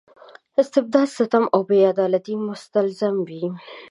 [0.61, 3.45] استبداد ستم او بې عدالتۍ مستلزم وي.